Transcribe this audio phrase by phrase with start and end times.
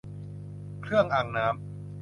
[0.81, 1.55] เครื่องอังน้ำ